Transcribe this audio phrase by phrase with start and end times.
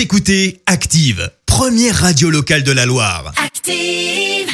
[0.00, 3.34] Vous écoutez Active, première radio locale de la Loire.
[3.36, 4.48] Active.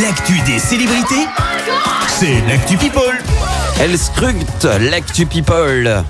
[0.00, 1.26] L'actu des célébrités,
[2.06, 3.20] c'est l'actu People.
[3.80, 6.04] Elle scrute l'actu people.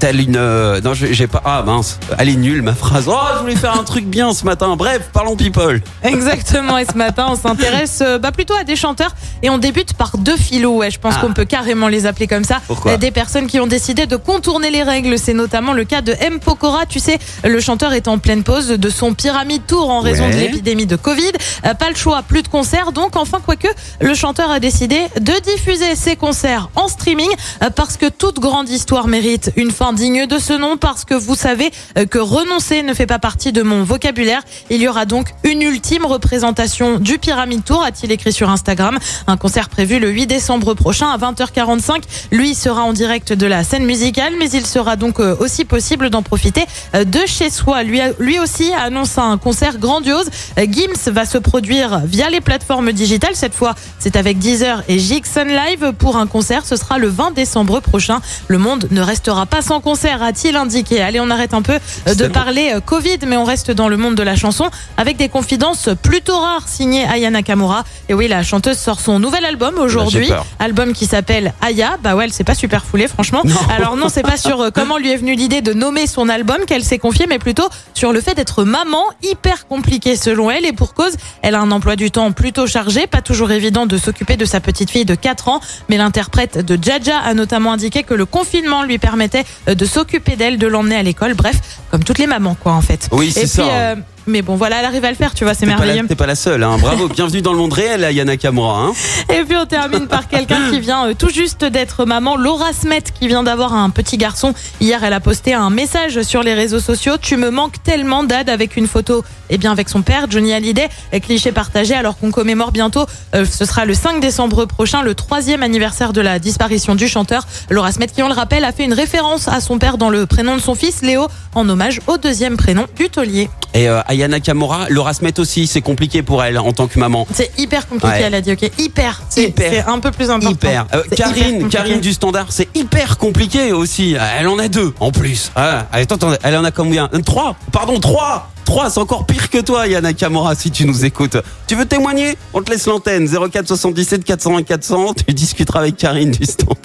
[0.00, 0.36] Telle une.
[0.36, 1.42] euh, non, j'ai pas.
[1.44, 3.04] Ah mince, elle est nulle ma phrase.
[3.06, 4.74] Oh, je voulais faire un truc bien ce matin.
[4.76, 5.82] Bref, parlons people.
[6.02, 9.92] Exactement, et ce matin, on s'intéresse euh, bah, plutôt à des chanteurs et on débute
[9.92, 10.78] par deux philos.
[10.78, 11.20] Ouais, je pense Ah.
[11.20, 12.60] qu'on peut carrément les appeler comme ça.
[12.66, 15.18] Pourquoi Euh, Des personnes qui ont décidé de contourner les règles.
[15.18, 16.40] C'est notamment le cas de M.
[16.40, 16.86] Pokora.
[16.86, 20.34] Tu sais, le chanteur est en pleine pause de son Pyramide Tour en raison Ouais.
[20.34, 21.32] de l'épidémie de Covid.
[21.66, 22.92] Euh, pas le choix, plus de concerts.
[22.92, 23.68] Donc, enfin, quoique,
[24.00, 27.28] le chanteur a décidé de diffuser ses concerts en streaming
[27.76, 30.76] parce que toute grande histoire mérite une fin digne de ce nom.
[30.76, 34.42] Parce que vous savez euh, que renoncer ne fait pas partie de mon vocabulaire.
[34.70, 38.98] Il y aura donc une ultime représentation du Pyramide Tour, a-t-il écrit sur Instagram.
[39.26, 42.02] Un concert prévu le 8 décembre prochain à 20h45.
[42.30, 46.10] Lui sera en direct de la scène musicale, mais il sera donc euh, aussi possible
[46.10, 47.82] d'en profiter euh, de chez soi.
[47.82, 50.30] Lui, lui aussi annonce un concert grandiose.
[50.56, 53.34] Gims va se produire via les plateformes digitales.
[53.34, 56.64] Cette fois, c'est avec Deezer et Jigson Live pour un concert.
[56.66, 58.20] Ce sera le 20 décembre prochain.
[58.48, 61.00] Le monde ne restera pas sans concert, a-t-il indiqué.
[61.02, 61.78] Allez, on arrête un peu
[62.08, 65.16] euh, de parler euh, Covid, mais on reste dans le monde de la chanson avec
[65.16, 67.84] des confidences plutôt rares signées Aya Nakamura.
[68.08, 70.28] Et oui, la chanteuse sort son nouvel album aujourd'hui.
[70.28, 70.46] Bah, peur.
[70.58, 71.98] Album qui s'appelle Aya.
[72.02, 73.42] Bah ouais, elle s'est pas super foulée, franchement.
[73.44, 73.54] Non.
[73.70, 76.58] Alors non, c'est pas sur euh, comment lui est venue l'idée de nommer son album
[76.66, 80.66] qu'elle s'est confiée, mais plutôt sur le fait d'être maman, hyper compliqué selon elle.
[80.66, 83.96] Et pour cause, elle a un emploi du temps plutôt chargé, pas toujours évident de
[83.96, 85.60] s'occuper de sa petite fille de 4 ans.
[85.88, 90.58] Mais l'interprète de Jaja a notamment indiqué que le confinement lui permettait de s'occuper d'elle,
[90.58, 91.34] de l'emmener à l'école.
[91.34, 91.58] Bref,
[91.90, 93.08] comme toutes les mamans, quoi, en fait.
[93.12, 93.62] Oui, c'est ça.
[93.62, 93.94] puis, euh,
[94.30, 96.06] mais bon, voilà, elle arrive à le faire, tu vois, c'est merveilleux.
[96.06, 96.78] t'es pas la seule, hein.
[96.80, 98.80] Bravo, bienvenue dans le monde réel, Ayana Kamura.
[98.80, 98.92] Hein.
[99.28, 103.02] Et puis on termine par quelqu'un qui vient euh, tout juste d'être maman, Laura Smet,
[103.18, 104.54] qui vient d'avoir un petit garçon.
[104.80, 107.14] Hier, elle a posté un message sur les réseaux sociaux.
[107.20, 109.24] Tu me manques tellement d'ad avec une photo.
[109.50, 110.88] Eh bien, avec son père, Johnny Hallyday,
[111.20, 111.94] cliché partagé.
[111.94, 116.20] Alors qu'on commémore bientôt, euh, ce sera le 5 décembre prochain, le troisième anniversaire de
[116.20, 117.46] la disparition du chanteur.
[117.68, 120.26] Laura Smet, qui on le rappelle, a fait une référence à son père dans le
[120.26, 123.50] prénom de son fils, Léo, en hommage au deuxième prénom du taulier.
[123.74, 127.26] Et euh, Ayana Kamura, Laura Smet aussi, c'est compliqué pour elle en tant que maman.
[127.32, 128.22] C'est hyper compliqué, Ouais.
[128.22, 129.22] elle a dit, ok, hyper.
[129.30, 129.70] C'est Hyper.
[129.72, 130.50] c'est un peu plus important.
[130.50, 130.86] Hyper.
[130.94, 131.68] Euh, hyper Karine.
[131.70, 134.16] Karine du Standard, c'est hyper compliqué aussi.
[134.38, 135.50] Elle en a deux en plus.
[135.56, 137.08] Ah, attends, attends, elle en a combien?
[137.14, 137.56] Euh, Trois.
[137.72, 138.50] Pardon, trois.
[138.66, 141.38] Trois, c'est encore pire que toi, Yana Kamura, si tu nous écoutes.
[141.66, 142.36] Tu veux témoigner?
[142.52, 143.26] On te laisse l'antenne.
[143.26, 145.14] 04 77 401 400.
[145.26, 146.76] Tu discuteras avec Karine du Standard.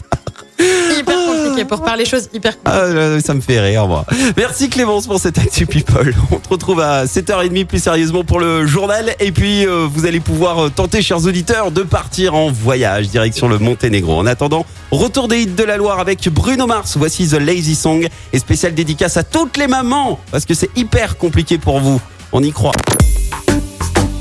[1.64, 2.78] Pour parler choses hyper compliquées.
[2.78, 4.06] Ah, euh, ça me fait rire, moi.
[4.36, 6.14] Merci Clémence pour cette Actu People.
[6.32, 9.16] On te retrouve à 7h30 plus sérieusement pour le journal.
[9.20, 13.48] Et puis, euh, vous allez pouvoir euh, tenter, chers auditeurs, de partir en voyage direction
[13.48, 14.18] le Monténégro.
[14.18, 16.98] En attendant, retour des hits de la Loire avec Bruno Mars.
[16.98, 21.18] Voici The Lazy Song et spéciale dédicace à toutes les mamans parce que c'est hyper
[21.18, 22.02] compliqué pour vous.
[22.32, 22.74] On y croit.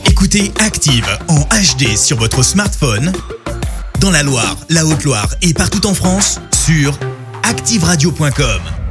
[0.07, 3.13] Écoutez Active en HD sur votre smartphone,
[4.01, 6.99] dans la Loire, la Haute-Loire et partout en France, sur
[7.45, 8.84] activeradio.com.